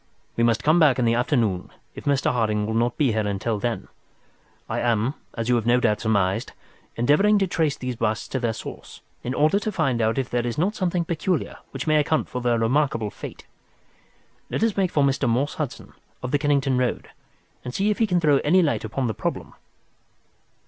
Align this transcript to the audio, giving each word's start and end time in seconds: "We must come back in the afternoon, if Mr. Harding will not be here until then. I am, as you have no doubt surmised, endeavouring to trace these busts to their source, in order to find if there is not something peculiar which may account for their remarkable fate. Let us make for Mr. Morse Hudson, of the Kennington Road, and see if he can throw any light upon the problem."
"We 0.35 0.43
must 0.43 0.63
come 0.63 0.79
back 0.79 0.97
in 0.97 1.05
the 1.05 1.13
afternoon, 1.13 1.69
if 1.93 2.05
Mr. 2.05 2.31
Harding 2.33 2.65
will 2.65 2.73
not 2.73 2.97
be 2.97 3.11
here 3.11 3.27
until 3.27 3.59
then. 3.59 3.87
I 4.67 4.79
am, 4.79 5.13
as 5.35 5.47
you 5.47 5.53
have 5.57 5.67
no 5.67 5.79
doubt 5.79 6.01
surmised, 6.01 6.53
endeavouring 6.95 7.37
to 7.37 7.45
trace 7.45 7.77
these 7.77 7.97
busts 7.97 8.27
to 8.29 8.39
their 8.39 8.51
source, 8.53 9.01
in 9.21 9.35
order 9.35 9.59
to 9.59 9.71
find 9.71 10.01
if 10.01 10.31
there 10.31 10.47
is 10.47 10.57
not 10.57 10.73
something 10.73 11.05
peculiar 11.05 11.57
which 11.69 11.85
may 11.85 11.97
account 11.97 12.29
for 12.29 12.41
their 12.41 12.57
remarkable 12.57 13.11
fate. 13.11 13.45
Let 14.49 14.63
us 14.63 14.75
make 14.75 14.89
for 14.89 15.03
Mr. 15.03 15.29
Morse 15.29 15.53
Hudson, 15.53 15.93
of 16.23 16.31
the 16.31 16.39
Kennington 16.39 16.79
Road, 16.79 17.09
and 17.63 17.71
see 17.71 17.91
if 17.91 17.99
he 17.99 18.07
can 18.07 18.19
throw 18.19 18.39
any 18.39 18.63
light 18.63 18.83
upon 18.83 19.05
the 19.05 19.13
problem." 19.13 19.53